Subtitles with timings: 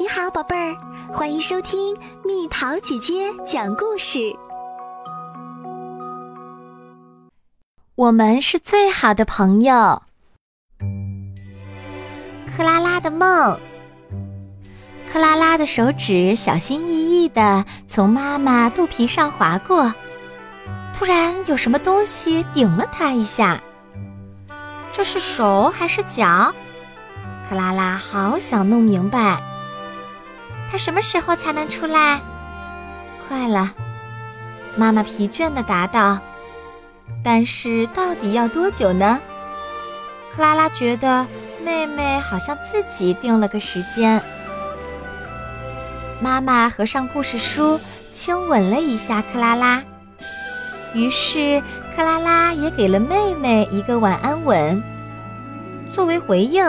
[0.00, 0.76] 你好，宝贝儿，
[1.12, 4.32] 欢迎收听蜜桃姐姐讲故事。
[7.96, 10.00] 我们是最好的朋友。
[12.56, 13.58] 克拉拉的梦。
[15.12, 19.92] 克拉拉的手指小心翼翼地从妈妈肚皮上划过，
[20.94, 23.60] 突然有什么东西顶了她一下。
[24.92, 26.54] 这是手还是脚？
[27.50, 29.42] 克拉拉好想弄明白。
[30.70, 32.20] 他什么时候才能出来？
[33.26, 33.72] 快了，
[34.76, 36.18] 妈妈疲倦地答道。
[37.24, 39.18] 但是到底要多久呢？
[40.34, 41.26] 克拉拉觉得
[41.64, 44.22] 妹妹好像自己定了个时间。
[46.20, 47.80] 妈妈合上故事书，
[48.12, 49.82] 亲吻了一下克拉拉，
[50.94, 51.62] 于是
[51.96, 54.82] 克拉拉也给了妹妹一个晚安吻。
[55.92, 56.64] 作为回应，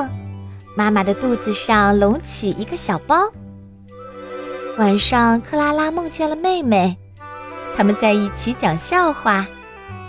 [0.75, 3.15] 妈妈的肚子上隆起一个小包。
[4.79, 6.97] 晚上，克拉拉梦见了妹妹，
[7.75, 9.45] 他们在一起讲笑话，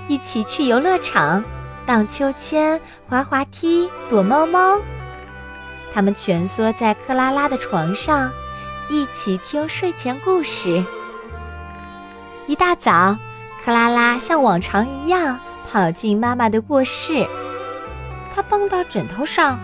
[0.06, 1.42] 一起去游乐场
[1.84, 4.78] 荡秋千、滑滑梯、躲猫猫。
[5.92, 8.30] 他们蜷缩在克拉拉的床上，
[8.88, 10.84] 一起听睡前故事。
[12.46, 13.16] 一大早，
[13.64, 15.36] 克拉拉像往常一样
[15.68, 17.26] 跑进妈妈的卧室，
[18.32, 19.58] 她蹦到枕头上，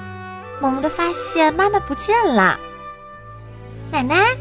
[0.61, 2.59] 猛地发现妈妈不见了。
[3.93, 4.37] 奶奶。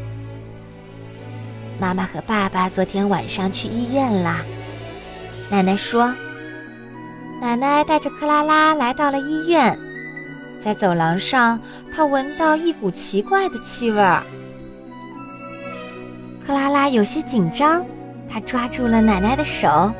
[1.78, 4.40] 妈妈和爸爸昨天晚上去医院啦。
[5.50, 6.12] 奶奶说
[7.40, 9.78] ：“奶奶带着克拉拉来到了医院，
[10.58, 11.60] 在走廊上，
[11.94, 14.22] 她闻到一股奇怪的气味儿。
[16.46, 17.84] 克拉拉有些紧张，
[18.30, 19.92] 她抓住了奶奶的手。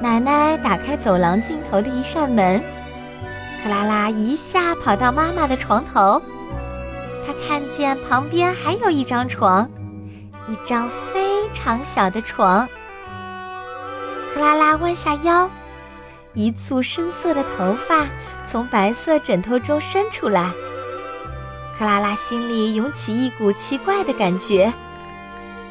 [0.00, 2.58] 奶奶打开走廊尽头的一扇门，
[3.62, 6.22] 克拉拉一下跑到妈妈的床头，
[7.26, 9.68] 她看见旁边还有一张床。”
[10.50, 12.68] 一张非常小的床，
[14.34, 15.48] 克拉拉弯下腰，
[16.34, 18.04] 一簇深色的头发
[18.48, 20.50] 从白色枕头中伸出来。
[21.78, 24.72] 克拉拉心里涌起一股奇怪的感觉，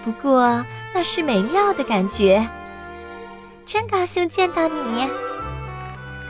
[0.06, 2.48] 不过那是美妙的感觉。
[3.66, 5.10] 真高兴见到你，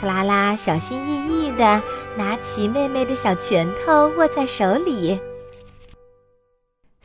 [0.01, 1.79] 克拉拉小心翼翼地
[2.17, 5.21] 拿起妹妹的小拳头握在手里。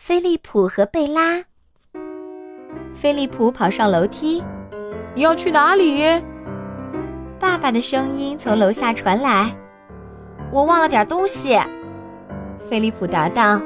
[0.07, 1.43] 菲利普和贝拉。
[2.95, 4.45] 菲利普跑上楼梯，
[5.15, 6.23] 你要去哪里？
[7.41, 9.51] 爸爸的声音从楼下传来。
[10.53, 11.59] 我忘了点东西。
[12.59, 13.59] 菲利普答道：“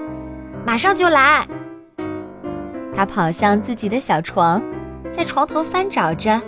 [0.65, 1.45] 马上就来。”
[2.95, 4.63] 他跑向自己的小床，
[5.11, 6.41] 在床头翻找着，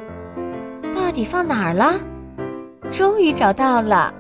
[0.94, 1.94] 到底放哪儿了？
[2.92, 4.14] 终于找到了。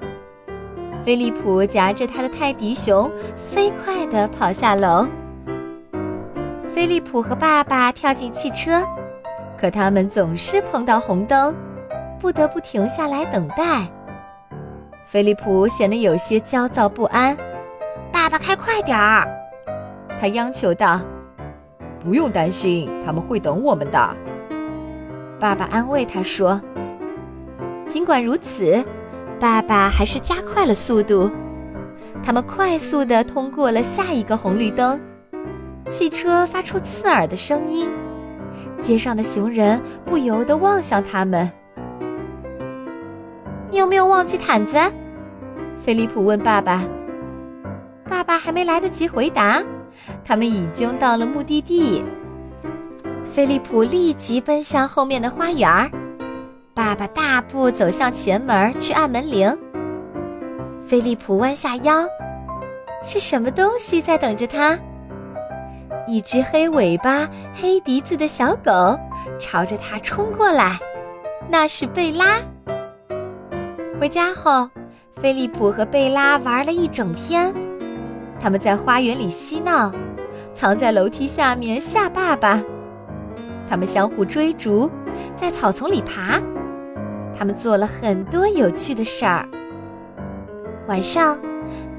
[1.04, 5.06] 菲利普夹着他的泰迪熊，飞快地跑下楼。
[6.72, 8.86] 菲利普和爸爸跳进汽车，
[9.58, 11.52] 可他们总是碰到红灯，
[12.20, 13.88] 不得不停下来等待。
[15.04, 17.36] 菲利普显得有些焦躁不安。
[18.12, 19.26] “爸爸，开快点儿！”
[20.20, 21.00] 他央求道。
[21.98, 24.16] “不用担心，他们会等我们的。”
[25.40, 26.60] 爸爸安慰他说。
[27.84, 28.84] 尽管如此，
[29.40, 31.28] 爸爸还是加快了速度。
[32.22, 35.00] 他们快速地通过了下一个红绿灯。
[35.90, 37.88] 汽车发出刺耳的声音，
[38.80, 41.50] 街上的行人不由得望向他们。
[43.70, 44.78] 你有没有忘记毯子？
[45.76, 46.84] 菲利普问爸爸。
[48.08, 49.60] 爸爸还没来得及回答，
[50.24, 52.04] 他们已经到了目的地。
[53.32, 55.90] 菲利普立即奔向后面的花园，
[56.72, 59.56] 爸爸大步走向前门去按门铃。
[60.82, 62.06] 菲利普弯下腰，
[63.02, 64.78] 是什么东西在等着他？
[66.10, 68.98] 一只黑尾巴、黑鼻子的小狗
[69.38, 70.76] 朝着他冲过来，
[71.48, 72.40] 那是贝拉。
[74.00, 74.68] 回家后，
[75.14, 77.54] 菲利普和贝拉玩了一整天。
[78.40, 79.92] 他们在花园里嬉闹，
[80.52, 82.60] 藏在楼梯下面吓爸爸。
[83.68, 84.90] 他们相互追逐，
[85.36, 86.40] 在草丛里爬。
[87.38, 89.48] 他们做了很多有趣的事儿。
[90.88, 91.38] 晚上，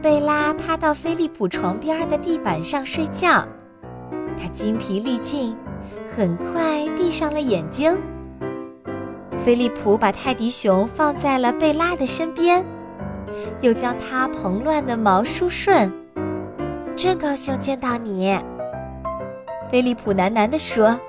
[0.01, 3.47] 贝拉趴到菲利普床边的地板上睡觉。
[4.41, 5.55] 他精疲力尽，
[6.17, 7.95] 很快闭上了眼睛。
[9.45, 12.65] 菲利普把泰迪熊放在了贝拉的身边，
[13.61, 15.91] 又将它蓬乱的毛梳顺。
[16.95, 18.35] 真高兴见到你，
[19.69, 20.99] 菲利普喃喃地说。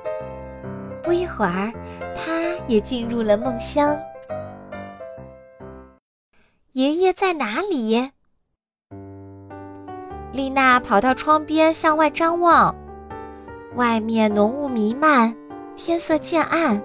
[1.03, 1.73] 不一会儿，
[2.15, 2.33] 他
[2.67, 3.99] 也进入了梦乡。
[6.73, 8.11] 爷爷在哪里？
[10.33, 12.75] 丽娜跑到窗边向外张望，
[13.75, 15.35] 外面浓雾弥漫，
[15.77, 16.81] 天色渐暗。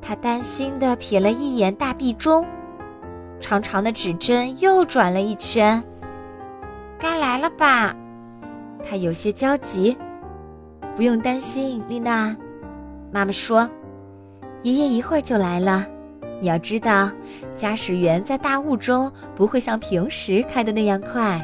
[0.00, 2.46] 他担心地瞥了一眼大壁钟，
[3.40, 5.82] 长长的指针又转了一圈。
[6.98, 7.94] 该来了吧？
[8.88, 9.96] 他有些焦急。
[10.96, 12.36] 不用担心，丽娜，
[13.10, 13.68] 妈妈说，
[14.62, 15.84] 爷爷一会儿就来了。
[16.40, 17.10] 你要知道，
[17.54, 21.40] 驾驶员在大雾中不会像平时开的那样快。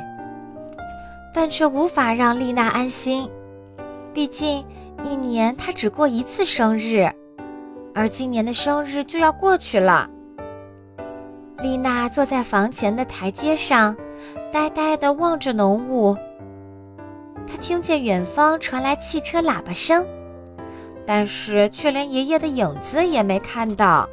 [1.35, 3.29] 但却无法让丽娜安心，
[4.13, 4.65] 毕竟
[5.03, 7.09] 一年他只过一次生日，
[7.95, 10.09] 而今年的生日就要过去了。
[11.63, 13.97] 丽娜坐在房前的台阶上，
[14.53, 16.17] 呆呆地望着浓雾。
[17.47, 20.07] 她听见远方传来汽车喇叭声，
[21.07, 24.09] 但是却连爷爷的影子也没看到。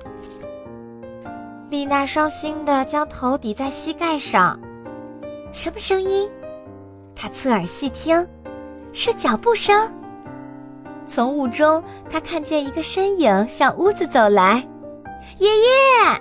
[1.70, 4.60] 丽娜伤心地将头抵在膝盖上，
[5.52, 6.30] 什么声音？
[7.16, 8.26] 她侧耳细听，
[8.98, 9.88] 是脚步声。
[11.08, 14.68] 从雾中，他看见一个身影向屋子走来。
[15.38, 16.20] 爷爷，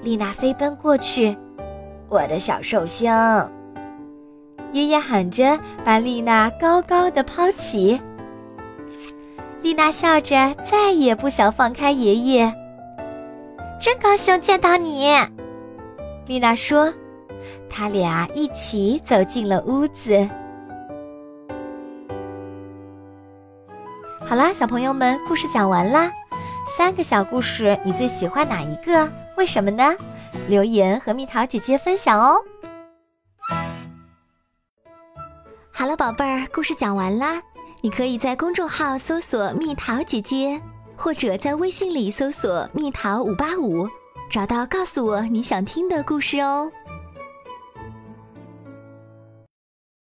[0.00, 1.36] 丽娜飞奔过去，
[2.08, 3.12] 我的小寿星。
[4.70, 8.00] 爷爷喊着，把丽娜高高的抛起。
[9.60, 12.54] 丽娜笑着，再也不想放开爷爷。
[13.80, 15.10] 真高兴见到你，
[16.28, 16.94] 丽娜说。
[17.68, 20.28] 他俩一起走进了屋子。
[24.26, 26.10] 好啦，小朋友们，故事讲完啦。
[26.76, 29.10] 三个小故事，你最喜欢哪一个？
[29.36, 29.94] 为什么呢？
[30.48, 32.38] 留言和蜜桃姐姐分享哦。
[35.72, 37.42] 好了，宝贝儿，故事讲完啦。
[37.80, 40.60] 你可以在公众号搜索“蜜桃姐姐”。
[41.02, 43.88] 或者在微信里搜索“蜜桃五八五”，
[44.30, 46.70] 找到告诉我你想听的故事哦。